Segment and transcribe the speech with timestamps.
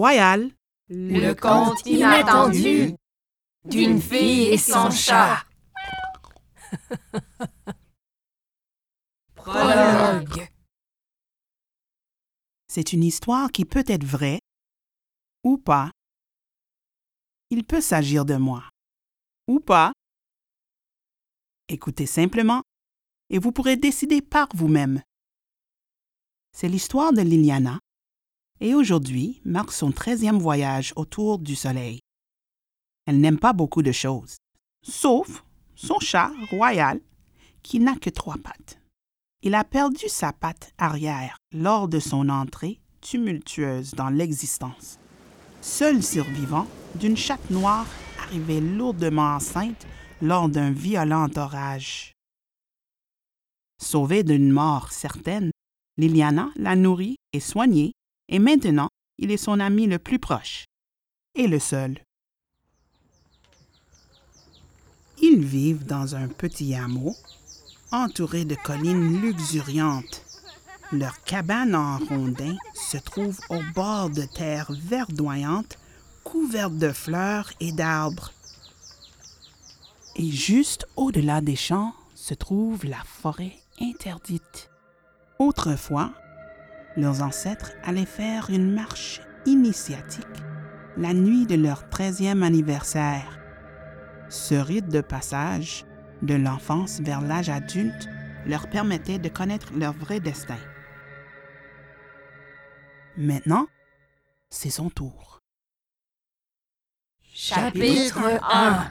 [0.00, 0.50] Royal.
[0.88, 2.94] Le conte inattendu
[3.66, 5.44] d'une fille et son chat.
[9.34, 10.48] Prologue.
[12.66, 14.40] C'est une histoire qui peut être vraie
[15.44, 15.90] ou pas.
[17.50, 18.64] Il peut s'agir de moi
[19.48, 19.92] ou pas.
[21.68, 22.62] Écoutez simplement
[23.28, 25.02] et vous pourrez décider par vous-même.
[26.52, 27.78] C'est l'histoire de Liliana
[28.60, 32.00] et aujourd'hui marque son treizième voyage autour du soleil.
[33.06, 34.36] Elle n'aime pas beaucoup de choses,
[34.82, 37.00] sauf son chat royal
[37.62, 38.78] qui n'a que trois pattes.
[39.42, 44.98] Il a perdu sa patte arrière lors de son entrée tumultueuse dans l'existence.
[45.62, 47.86] Seul survivant d'une chatte noire
[48.22, 49.86] arrivée lourdement enceinte
[50.20, 52.12] lors d'un violent orage.
[53.82, 55.50] Sauvée d'une mort certaine,
[55.96, 57.92] Liliana l'a nourri et soigné,
[58.30, 60.64] et maintenant il est son ami le plus proche,
[61.34, 62.00] et le seul.
[65.20, 67.14] Ils vivent dans un petit hameau
[67.92, 70.24] entouré de collines luxuriantes.
[70.92, 75.78] Leur cabane en rondin se trouve au bord de terres verdoyantes
[76.24, 78.32] couvertes de fleurs et d'arbres.
[80.16, 84.70] Et juste au-delà des champs se trouve la forêt interdite.
[85.38, 86.12] Autrefois,
[86.96, 90.26] leurs ancêtres allaient faire une marche initiatique
[90.96, 93.38] la nuit de leur treizième anniversaire.
[94.28, 95.84] Ce rite de passage
[96.22, 98.08] de l'enfance vers l'âge adulte
[98.46, 100.58] leur permettait de connaître leur vrai destin.
[103.16, 103.66] Maintenant,
[104.50, 105.40] c'est son tour.
[107.32, 108.90] Chapitre 1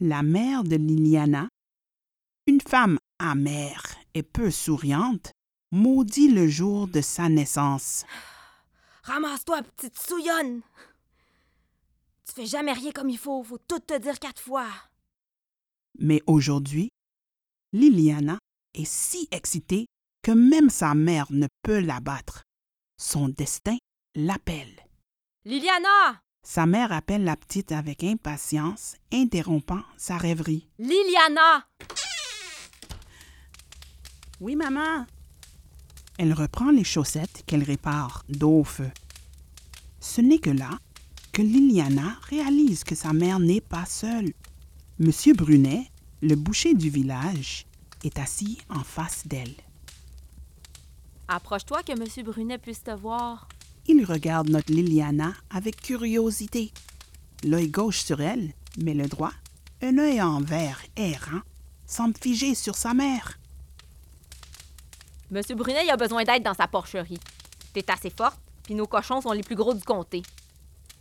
[0.00, 1.48] La mère de Liliana,
[2.46, 3.82] une femme amère
[4.14, 5.32] et peu souriante,
[5.76, 8.04] maudit le jour de sa naissance.
[9.02, 10.62] Ramasse-toi, petite souillonne!
[12.24, 14.68] Tu fais jamais rien comme il faut, faut tout te dire quatre fois.
[15.98, 16.88] Mais aujourd'hui,
[17.72, 18.38] Liliana
[18.74, 19.86] est si excitée
[20.22, 22.42] que même sa mère ne peut la battre.
[22.98, 23.76] Son destin
[24.14, 24.74] l'appelle.
[25.44, 26.20] Liliana!
[26.42, 30.68] Sa mère appelle la petite avec impatience, interrompant sa rêverie.
[30.78, 31.66] Liliana!
[34.40, 35.06] Oui, maman?
[36.18, 38.90] Elle reprend les chaussettes qu'elle répare d'eau au feu.
[40.00, 40.70] Ce n'est que là
[41.32, 44.32] que Liliana réalise que sa mère n'est pas seule.
[44.98, 45.90] Monsieur Brunet,
[46.22, 47.66] le boucher du village,
[48.02, 49.54] est assis en face d'elle.
[51.28, 53.48] Approche-toi que Monsieur Brunet puisse te voir.
[53.86, 56.72] Il regarde notre Liliana avec curiosité.
[57.44, 59.32] L'œil gauche sur elle, mais le droit,
[59.82, 61.42] un œil en verre errant,
[61.86, 63.38] semble figé sur sa mère.
[65.30, 67.18] Monsieur Brunet, il a besoin d'aide dans sa porcherie.
[67.72, 70.22] T'es assez forte, puis nos cochons sont les plus gros du comté.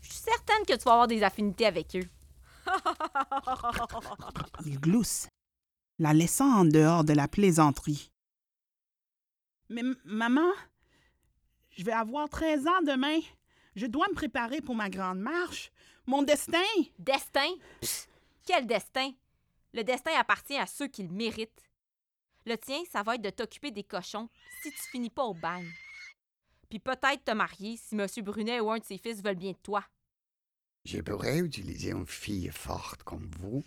[0.02, 2.08] Je suis certaine que tu vas avoir des affinités avec eux.
[4.66, 5.28] Il glousse,
[6.00, 8.12] la laissant en dehors de la plaisanterie.
[9.70, 10.52] Mais maman,
[11.78, 13.20] je vais avoir 13 ans demain.
[13.76, 15.72] Je dois me préparer pour ma grande marche.
[16.08, 16.58] Mon destin.
[16.98, 17.50] Destin?
[17.82, 18.10] Psst,
[18.46, 19.12] quel destin?
[19.74, 21.70] Le destin appartient à ceux qui le méritent.
[22.46, 24.30] Le tien, ça va être de t'occuper des cochons
[24.62, 25.72] si tu finis pas au bagne.
[26.70, 28.06] Puis peut-être te marier si M.
[28.24, 29.84] Brunet ou un de ses fils veulent bien de toi.
[30.84, 33.64] Je pourrais utiliser une fille forte comme vous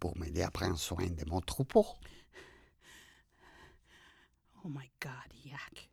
[0.00, 1.86] pour m'aider à prendre soin de mon troupeau.
[4.64, 5.12] Oh my God,
[5.44, 5.90] Yak.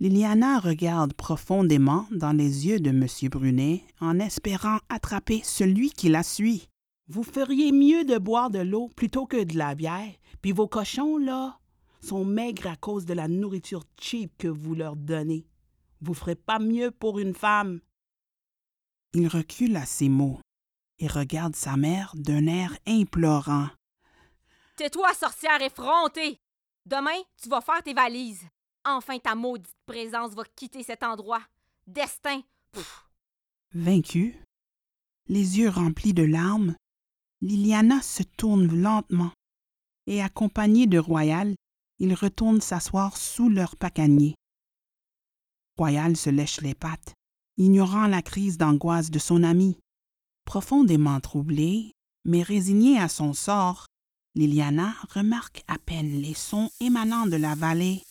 [0.00, 3.06] Liliana regarde profondément dans les yeux de M.
[3.30, 6.68] Brunet en espérant attraper celui qui la suit.
[7.08, 11.18] Vous feriez mieux de boire de l'eau plutôt que de la bière, puis vos cochons,
[11.18, 11.58] là,
[12.00, 15.46] sont maigres à cause de la nourriture cheap que vous leur donnez.
[16.00, 17.80] Vous ferez pas mieux pour une femme.
[19.14, 20.40] Il recule à ces mots
[20.98, 23.68] et regarde sa mère d'un air implorant.
[24.76, 26.38] Tais-toi, sorcière effrontée!
[26.86, 28.46] Demain, tu vas faire tes valises.
[28.84, 31.42] Enfin, ta maudite présence va quitter cet endroit.
[31.86, 32.40] Destin!
[32.72, 33.08] Pouf.
[33.74, 34.36] Vaincue,
[35.28, 36.74] les yeux remplis de larmes,
[37.42, 39.32] Liliana se tourne lentement
[40.06, 41.54] et, accompagnée de Royal,
[41.98, 44.36] ils retournent s'asseoir sous leur pacanier.
[45.76, 47.14] Royal se lèche les pattes,
[47.56, 49.76] ignorant la crise d'angoisse de son ami.
[50.44, 51.92] Profondément troublée,
[52.24, 53.86] mais résignée à son sort,
[54.36, 58.02] Liliana remarque à peine les sons émanant de la vallée.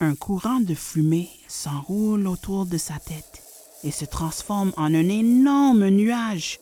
[0.00, 3.42] Un courant de fumée s'enroule autour de sa tête
[3.84, 6.58] et se transforme en un énorme nuage.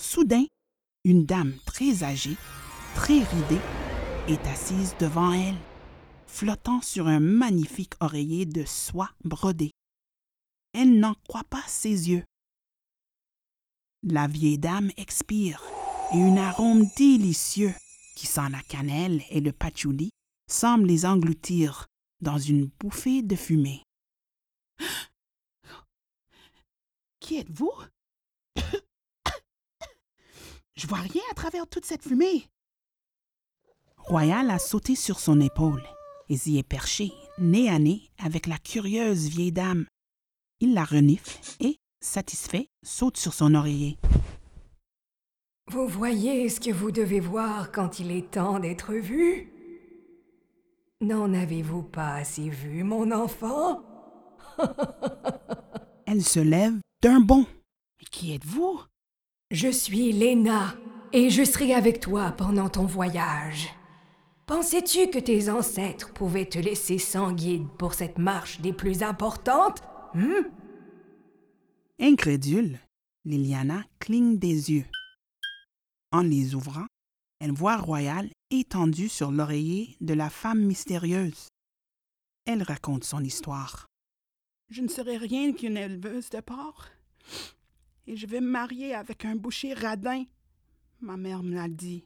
[0.00, 0.46] Soudain,
[1.04, 2.38] une dame très âgée,
[2.94, 3.60] très ridée,
[4.28, 5.58] est assise devant elle,
[6.26, 9.72] flottant sur un magnifique oreiller de soie brodée.
[10.72, 12.24] Elle n'en croit pas ses yeux.
[14.02, 15.62] La vieille dame expire
[16.14, 17.74] et un arôme délicieux
[18.16, 20.12] qui sent la cannelle et le patchouli
[20.50, 21.88] semble les engloutir
[22.22, 23.82] dans une bouffée de fumée.
[27.20, 27.74] Qui êtes-vous?
[30.80, 32.48] Je vois rien à travers toute cette fumée.
[33.98, 35.82] Royal a sauté sur son épaule
[36.30, 39.84] et s'y est perché, nez à nez, avec la curieuse vieille dame.
[40.60, 43.98] Il la renifle et, satisfait, saute sur son oreiller.
[45.70, 49.52] Vous voyez ce que vous devez voir quand il est temps d'être vu?
[51.02, 53.82] N'en avez-vous pas assez vu, mon enfant?
[56.06, 57.44] Elle se lève d'un bond.
[57.98, 58.80] Mais qui êtes-vous?
[59.50, 60.76] Je suis Léna
[61.12, 63.68] et je serai avec toi pendant ton voyage.
[64.46, 69.82] Pensais-tu que tes ancêtres pouvaient te laisser sans guide pour cette marche des plus importantes
[70.14, 70.46] hmm?
[71.98, 72.78] Incrédule,
[73.24, 74.86] Liliana cligne des yeux.
[76.12, 76.86] En les ouvrant,
[77.40, 81.48] elle voit Royal étendu sur l'oreiller de la femme mystérieuse.
[82.46, 83.86] Elle raconte son histoire.
[84.70, 86.86] Je ne serai rien qu'une éleveuse de porc.
[88.10, 90.24] Et je vais me marier avec un boucher radin.
[91.00, 92.02] Ma mère me l'a dit.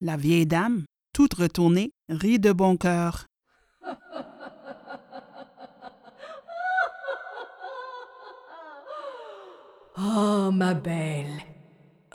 [0.00, 3.26] La vieille dame, toute retournée, rit de bon cœur.
[9.98, 11.42] Oh, ma belle,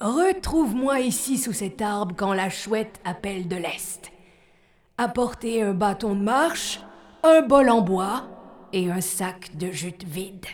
[0.01, 4.11] retrouve-moi ici sous cet arbre quand la chouette appelle de l'Est.
[4.97, 6.81] Apportez un bâton de marche,
[7.21, 8.27] un bol en bois
[8.73, 10.47] et un sac de jute vide.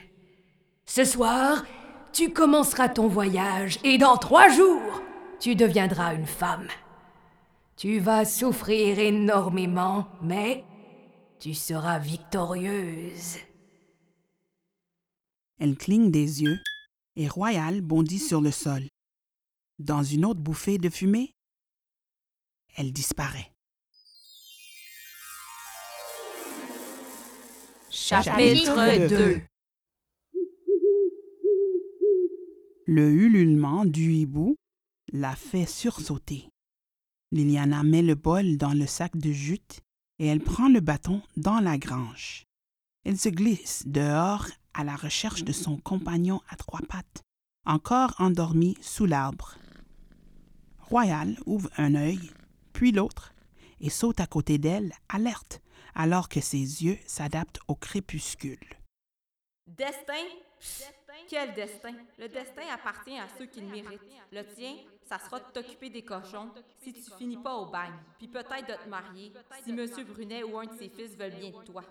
[0.95, 1.65] Ce soir,
[2.11, 5.01] tu commenceras ton voyage et dans trois jours,
[5.39, 6.67] tu deviendras une femme.
[7.75, 10.63] Tu vas souffrir énormément, mais
[11.39, 13.39] tu seras victorieuse.
[15.57, 16.59] Elle cligne des yeux
[17.15, 18.83] et Royal bondit sur le sol.
[19.79, 21.33] Dans une autre bouffée de fumée,
[22.75, 23.51] elle disparaît.
[27.89, 29.41] Chapitre 2
[32.85, 34.57] Le ululement du hibou
[35.13, 36.49] la fait sursauter.
[37.31, 39.79] Liliana met le bol dans le sac de jute
[40.19, 42.43] et elle prend le bâton dans la grange.
[43.05, 47.21] Elle se glisse dehors à la recherche de son compagnon à trois pattes,
[47.65, 49.55] encore endormi sous l'arbre.
[50.79, 52.31] Royal ouvre un œil,
[52.73, 53.33] puis l'autre,
[53.79, 55.61] et saute à côté d'elle, alerte,
[55.95, 58.59] alors que ses yeux s'adaptent au crépuscule.
[59.67, 60.27] Destin?
[61.29, 61.93] Quel destin?
[62.17, 64.01] Le destin appartient à ceux qui le méritent.
[64.31, 64.75] Le tien,
[65.07, 66.49] ça sera de t'occuper des cochons
[66.81, 69.31] si tu finis pas au bagne, puis peut-être de te marier
[69.63, 69.85] si M.
[70.07, 71.83] Brunet ou un de ses fils veulent bien de toi.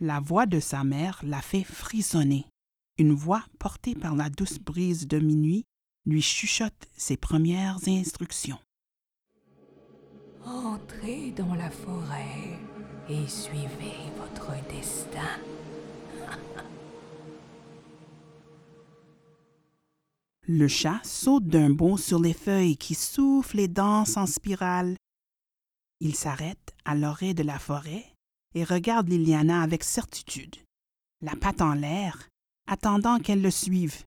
[0.00, 2.46] La voix de sa mère la fait frissonner.
[2.98, 5.64] Une voix portée par la douce brise de minuit
[6.04, 8.58] lui chuchote ses premières instructions.
[10.44, 12.58] Entrez dans la forêt
[13.08, 15.38] et suivez votre destin.
[20.48, 24.96] Le chat saute d'un bond sur les feuilles qui soufflent et dansent en spirale.
[26.00, 28.04] Il s'arrête à l'orée de la forêt
[28.56, 30.56] et regarde Liliana avec certitude,
[31.20, 32.28] la patte en l'air,
[32.66, 34.02] attendant qu'elle le suive.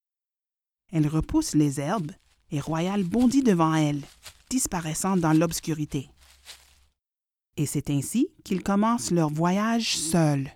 [0.92, 2.12] Elle repousse les herbes
[2.52, 4.02] et Royal bondit devant elle,
[4.50, 6.10] disparaissant dans l'obscurité.
[7.56, 10.52] Et c'est ainsi qu'ils commencent leur voyage seuls.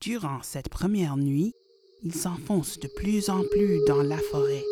[0.00, 1.52] Durant cette première nuit,
[2.02, 4.64] ils s'enfoncent de plus en plus dans la forêt,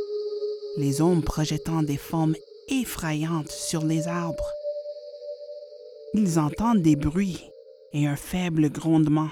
[0.78, 2.36] les ombres projetant des formes
[2.68, 4.50] effrayantes sur les arbres.
[6.14, 7.44] Ils entendent des bruits
[7.92, 9.30] et un faible grondement.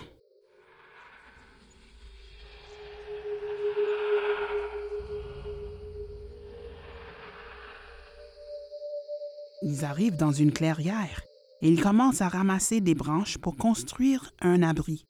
[9.62, 11.22] Ils arrivent dans une clairière
[11.62, 15.06] et ils commencent à ramasser des branches pour construire un abri.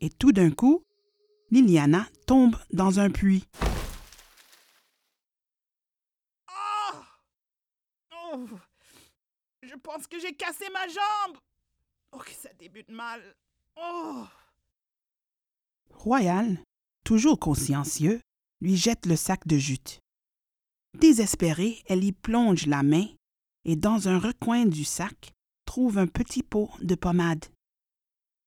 [0.00, 0.84] Et tout d'un coup,
[1.50, 3.44] Liliana tombe dans un puits.
[6.48, 7.02] Ah!
[8.32, 8.46] Oh!
[9.62, 11.38] Je pense que j'ai cassé ma jambe.
[12.12, 13.22] Oh, que ça débute mal.
[13.76, 14.24] Oh!
[15.90, 16.58] Royal,
[17.04, 18.20] toujours consciencieux,
[18.60, 20.00] lui jette le sac de jute.
[20.98, 23.06] Désespérée, elle y plonge la main
[23.64, 25.32] et dans un recoin du sac
[25.64, 27.44] trouve un petit pot de pommade.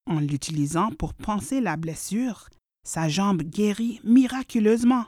[0.06, 2.50] En l'utilisant pour panser la blessure,
[2.84, 5.06] sa jambe guérit miraculeusement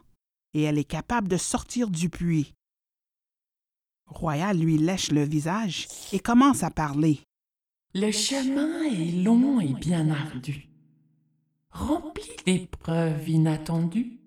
[0.54, 2.54] et elle est capable de sortir du puits.
[4.06, 7.20] Royal lui lèche le visage et commence à parler.
[7.94, 10.68] Le chemin est long et bien ardu.
[11.70, 14.20] rempli d'épreuves inattendues.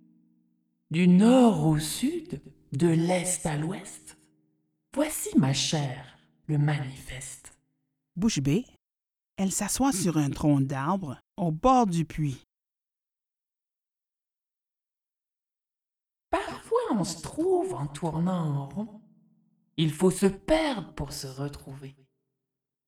[0.91, 4.17] Du nord au sud, de l'est à l'ouest.
[4.93, 6.17] Voici, ma chère,
[6.47, 7.57] le manifeste.
[8.15, 8.65] Bouche bée,
[9.37, 12.43] elle s'assoit sur un tronc d'arbre au bord du puits.
[16.29, 18.98] Parfois on se trouve en tournant en rond.
[19.81, 21.95] Il faut se perdre pour se retrouver.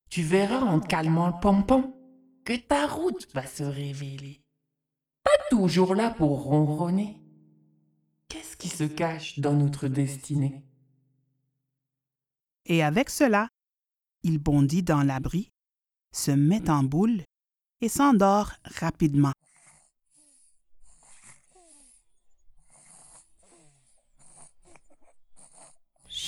[0.09, 1.95] Tu verras en calmant le pompon
[2.43, 4.41] que ta route va se révéler.
[5.23, 7.17] Pas toujours là pour ronronner.
[8.27, 10.65] Qu'est-ce qui se cache dans notre destinée?
[12.65, 13.47] Et avec cela,
[14.23, 15.49] il bondit dans l'abri,
[16.11, 17.23] se met en boule
[17.79, 19.31] et s'endort rapidement.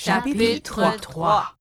[0.05, 1.55] Chapitre 3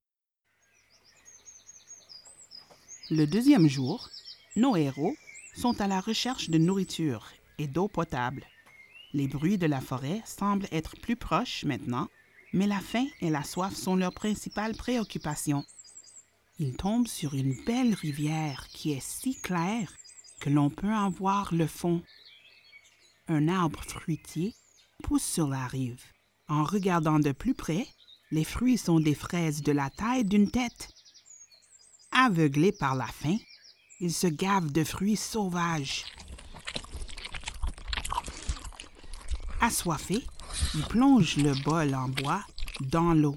[3.10, 4.08] Le deuxième jour,
[4.56, 5.14] nos héros
[5.54, 8.44] sont à la recherche de nourriture et d'eau potable.
[9.12, 12.08] Les bruits de la forêt semblent être plus proches maintenant,
[12.52, 15.64] mais la faim et la soif sont leurs principales préoccupations.
[16.58, 19.94] Ils tombent sur une belle rivière qui est si claire
[20.40, 22.02] que l'on peut en voir le fond.
[23.28, 24.52] Un arbre fruitier
[25.04, 26.02] pousse sur la rive.
[26.48, 27.86] En regardant de plus près,
[28.32, 30.88] les fruits sont des fraises de la taille d'une tête.
[32.10, 33.36] Aveuglés par la faim,
[34.00, 36.04] ils se gavent de fruits sauvages.
[39.60, 40.24] Assoiffés,
[40.74, 42.42] ils plongent le bol en bois
[42.80, 43.36] dans l'eau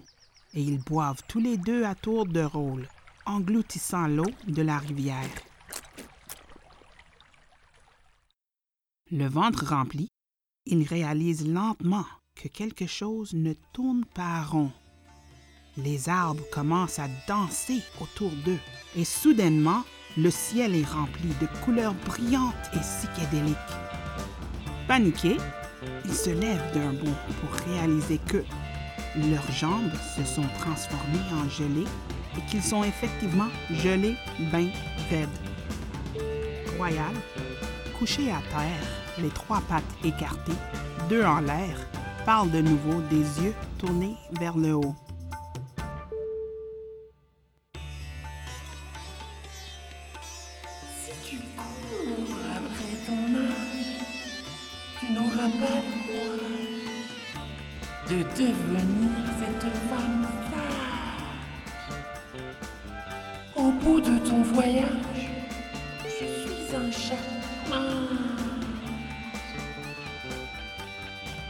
[0.54, 2.88] et ils boivent tous les deux à tour de rôle,
[3.26, 5.30] engloutissant l'eau de la rivière.
[9.12, 10.08] Le ventre rempli,
[10.66, 14.72] ils réalisent lentement que quelque chose ne tourne pas rond.
[15.78, 18.60] Les arbres commencent à danser autour d'eux
[18.96, 19.84] et soudainement,
[20.18, 23.58] le ciel est rempli de couleurs brillantes et psychédéliques.
[24.88, 25.38] Paniqués,
[26.06, 28.44] ils se lèvent d'un bond pour réaliser que
[29.30, 31.88] leurs jambes se sont transformées en gelée
[32.38, 34.16] et qu'ils sont effectivement gelés
[34.52, 34.70] ben
[35.10, 35.28] raides.
[36.78, 37.14] Royal,
[38.00, 38.88] couché à terre,
[39.20, 40.54] les trois pattes écartées,
[41.10, 41.78] deux en l'air,
[42.26, 44.96] parle de nouveau des yeux tournés vers le haut.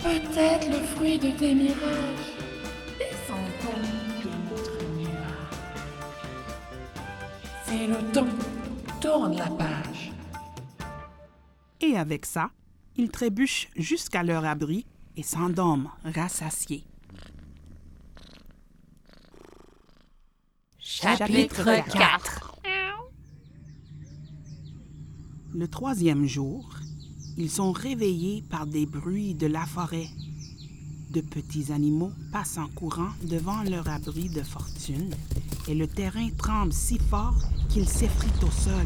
[0.06, 2.36] Peut-être le fruit de tes mirages,
[3.00, 3.80] descendant
[4.24, 5.58] de notre nuage.
[7.66, 8.28] C'est le temps,
[9.02, 10.14] tourne la page.
[11.82, 12.52] Et avec ça,
[12.96, 14.86] ils trébuchent jusqu'à leur abri
[15.18, 16.84] et s'endorment rassasiés.
[20.78, 22.60] Chapitre 4
[25.56, 26.75] Le troisième jour,
[27.38, 30.08] ils sont réveillés par des bruits de la forêt.
[31.12, 35.14] De petits animaux passent en courant devant leur abri de fortune
[35.68, 37.36] et le terrain tremble si fort
[37.70, 38.86] qu'ils s'effritent au sol.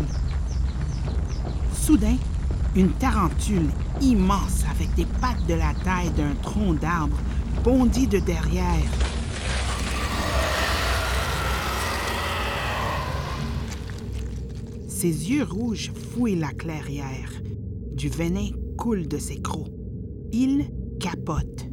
[1.73, 2.17] Soudain,
[2.75, 3.69] une tarentule
[4.01, 7.17] immense avec des pattes de la taille d'un tronc d'arbre
[7.63, 8.91] bondit de derrière.
[14.87, 17.31] Ses yeux rouges fouillent la clairière.
[17.99, 19.67] Du venin coule de ses crocs.
[20.31, 21.67] Il capote.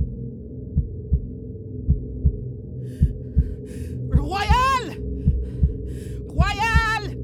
[4.10, 4.98] Royal!
[6.28, 7.16] Royal!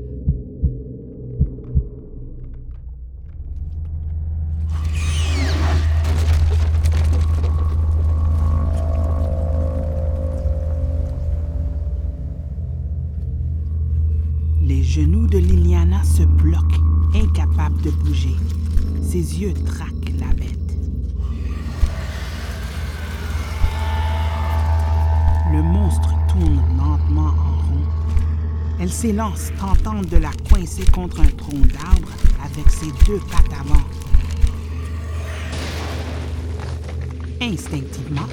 [14.62, 16.60] Les genoux de Liliana se bloquent,
[17.16, 18.36] incapable de bouger.
[19.02, 20.58] Ses yeux traquent la bête.
[25.52, 27.84] Le monstre tourne lentement en rond.
[28.80, 32.08] Elle s'élance, tentant de la coincer contre un tronc d'arbre
[32.42, 33.82] avec ses deux pattes avant.
[37.40, 38.28] Instinctivement,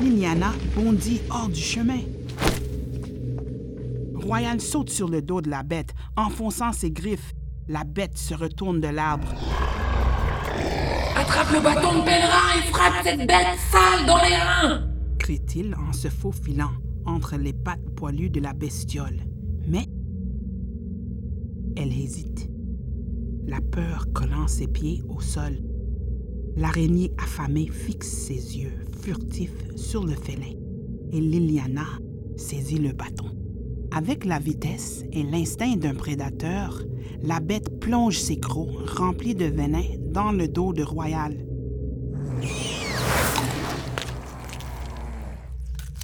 [0.00, 2.00] Liliana bondit hors du chemin.
[4.14, 7.34] Royal saute sur le dos de la bête, enfonçant ses griffes.
[7.66, 9.28] La bête se retourne de l'arbre.
[11.16, 14.88] Attrape le bâton de pèlerin et frappe cette bête sale dans les reins
[15.28, 16.70] crie-t-il en se faufilant
[17.04, 19.26] entre les pattes poilues de la bestiole.
[19.66, 19.84] Mais
[21.76, 22.48] elle hésite.
[23.46, 25.58] la peur collant ses pieds au sol.
[26.56, 28.72] L'araignée affamée fixe ses yeux
[29.02, 30.54] furtifs sur le félin
[31.12, 31.84] et Liliana
[32.38, 33.28] saisit le bâton.
[33.90, 36.82] Avec la vitesse et l'instinct d'un prédateur,
[37.22, 41.36] la bête plonge ses crocs remplis de venin dans le dos de Royal.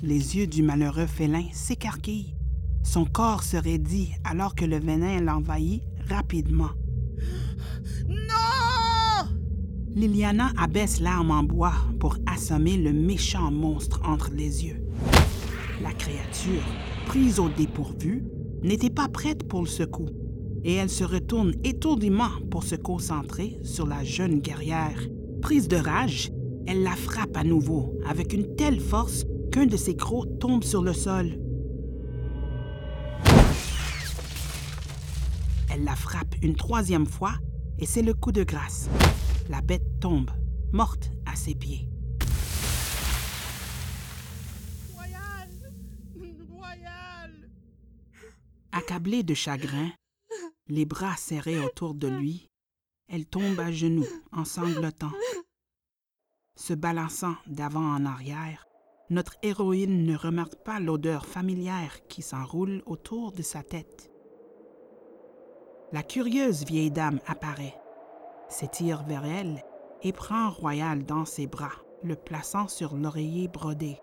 [0.03, 2.35] Les yeux du malheureux félin s'écarquillent.
[2.83, 6.71] Son corps se raidit alors que le venin l'envahit rapidement.
[8.09, 9.29] Non!
[9.95, 14.85] Liliana abaisse l'arme en bois pour assommer le méchant monstre entre les yeux.
[15.83, 16.65] La créature,
[17.07, 18.25] prise au dépourvu,
[18.63, 20.07] n'était pas prête pour le secou,
[20.65, 24.99] et elle se retourne étourdiment pour se concentrer sur la jeune guerrière.
[25.43, 26.33] Prise de rage,
[26.67, 30.83] elle la frappe à nouveau avec une telle force qu'un de ses crocs tombe sur
[30.83, 31.39] le sol.
[35.71, 37.35] Elle la frappe une troisième fois
[37.79, 38.89] et c'est le coup de grâce.
[39.51, 40.31] La bête tombe,
[40.73, 41.89] morte à ses pieds.
[44.95, 45.49] Royal!
[46.49, 47.33] Royal!
[48.73, 49.91] Accablée de chagrin,
[50.69, 52.51] les bras serrés autour de lui,
[53.09, 55.13] elle tombe à genoux en sanglotant.
[56.57, 58.67] Se balançant d'avant en arrière,
[59.11, 64.11] notre héroïne ne remarque pas l'odeur familière qui s'enroule autour de sa tête.
[65.93, 67.79] La curieuse vieille dame apparaît,
[68.49, 69.63] s'étire vers elle
[70.03, 73.99] et prend Royal dans ses bras, le plaçant sur l'oreiller brodé.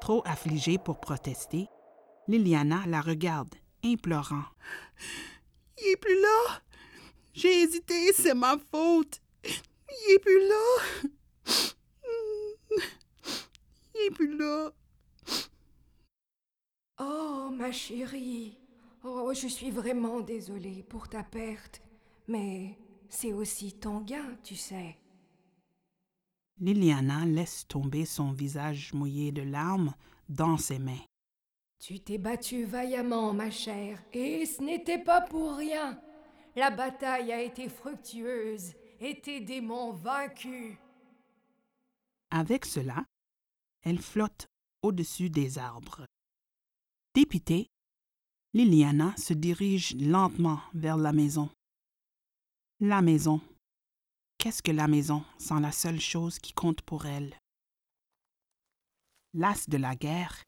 [0.00, 1.68] Trop affligée pour protester,
[2.26, 4.44] Liliana la regarde, implorant.
[5.78, 6.62] Il est plus là!
[7.34, 9.20] J'ai hésité, c'est ma faute!
[9.44, 11.00] Il est plus là!
[13.94, 14.72] Il est plus là!
[17.00, 18.58] Oh, ma chérie.
[19.04, 21.82] Oh, je suis vraiment désolée pour ta perte.
[22.28, 24.96] Mais c'est aussi ton gain, tu sais.
[26.60, 29.94] Liliana laisse tomber son visage mouillé de larmes
[30.28, 31.04] dans ses mains.
[31.84, 36.00] Tu t'es battue vaillamment, ma chère, et ce n'était pas pour rien.
[36.54, 40.76] La bataille a été fructueuse et tes démons vaincus.
[42.30, 43.04] Avec cela,
[43.82, 44.46] elle flotte
[44.82, 46.06] au-dessus des arbres.
[47.16, 47.66] Dépitée,
[48.54, 51.50] Liliana se dirige lentement vers la maison.
[52.78, 53.40] La maison.
[54.38, 57.36] Qu'est-ce que la maison sans la seule chose qui compte pour elle?
[59.34, 60.44] Lasse de la guerre,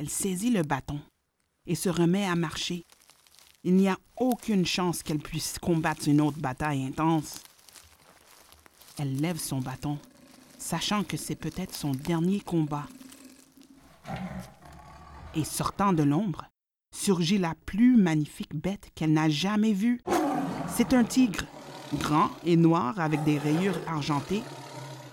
[0.00, 0.98] elle saisit le bâton
[1.66, 2.86] et se remet à marcher.
[3.64, 7.40] Il n'y a aucune chance qu'elle puisse combattre une autre bataille intense.
[8.98, 9.98] Elle lève son bâton,
[10.56, 12.86] sachant que c'est peut-être son dernier combat.
[15.34, 16.46] Et sortant de l'ombre,
[16.96, 20.00] surgit la plus magnifique bête qu'elle n'a jamais vue.
[20.66, 21.44] C'est un tigre,
[21.96, 24.42] grand et noir avec des rayures argentées,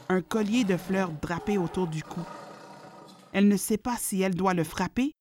[0.07, 2.21] un collier de fleurs drapé autour du cou.
[3.33, 5.13] Elle ne sait pas si elle doit le frapper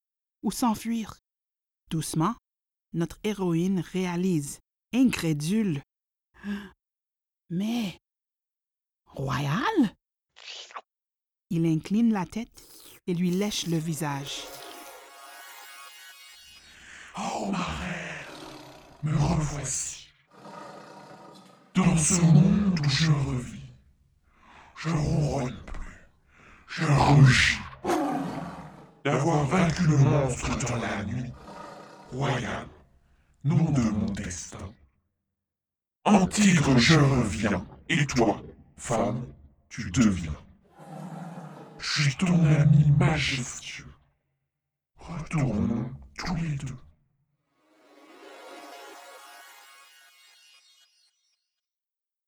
[0.42, 1.19] ou s'enfuir.
[1.90, 2.35] Doucement,
[2.92, 4.61] notre héroïne réalise,
[4.95, 5.83] incrédule.
[7.51, 7.99] Mais...
[9.07, 9.95] Royal?
[11.51, 12.62] Il incline la tête
[13.07, 14.42] et lui lèche le visage.
[17.19, 18.27] Oh, ma reine,
[19.05, 20.09] me revoici.
[21.75, 23.73] Dans ce monde où je revis,
[24.77, 26.09] je ronronne plus,
[26.69, 27.65] je rugis.
[29.16, 31.33] D'avoir vaincu le monstre dans la nuit,
[32.12, 32.68] royal,
[33.44, 34.74] nom de mon destin.
[36.05, 38.42] En tigre, je reviens, et toi,
[38.76, 39.24] femme,
[39.70, 40.37] tu deviens.
[41.79, 43.90] Je suis ton ami majestueux.
[44.98, 46.76] Retournons tous les deux.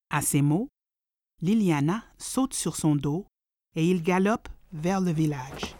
[0.08, 0.70] À ces mots,
[1.42, 3.26] Liliana saute sur son dos
[3.76, 5.76] et il galope vers le village.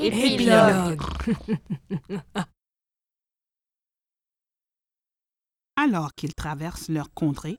[5.76, 7.58] Alors qu'ils traversent leur contrée,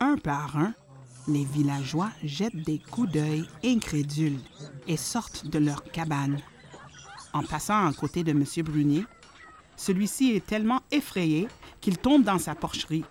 [0.00, 0.74] un par un,
[1.28, 4.40] les villageois jettent des coups d'œil incrédules
[4.86, 6.40] et sortent de leur cabane.
[7.32, 8.44] En passant à côté de M.
[8.64, 9.04] Brunier,
[9.76, 11.48] celui-ci est tellement effrayé
[11.80, 13.04] qu'il tombe dans sa porcherie.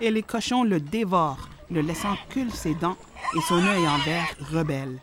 [0.00, 2.96] Et les cochons le dévorent, le laissant cul ses dents
[3.36, 5.00] et son œil en verre rebelle.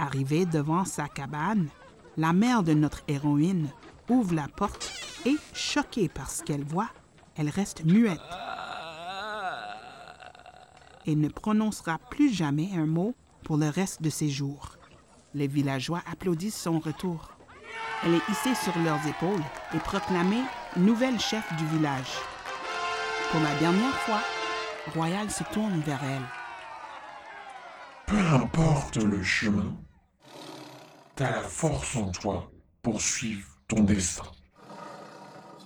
[0.00, 1.68] Arrivée devant sa cabane,
[2.16, 3.68] la mère de notre héroïne
[4.08, 4.90] ouvre la porte
[5.26, 6.88] et, choquée par ce qu'elle voit,
[7.36, 8.18] elle reste muette
[11.04, 14.76] et ne prononcera plus jamais un mot pour le reste de ses jours.
[15.34, 17.32] Les villageois applaudissent son retour.
[18.02, 20.44] Elle est hissée sur leurs épaules et proclamée
[20.78, 22.16] nouvelle chef du village.
[23.30, 24.20] Pour la dernière fois,
[24.94, 26.26] Royal se tourne vers elle.
[28.06, 29.72] Peu importe le chemin,
[31.20, 34.24] la force en toi pour suivre ton destin.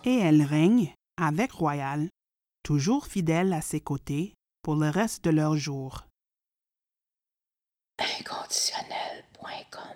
[0.05, 2.09] Et elle règne avec Royal,
[2.65, 6.09] toujours fidèle à ses côtés pour le reste de leurs jours.
[8.01, 9.94] Inconditionnel.com